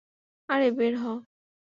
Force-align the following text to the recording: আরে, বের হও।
আরে, 0.49 0.67
বের 0.77 0.93
হও। 0.97 1.15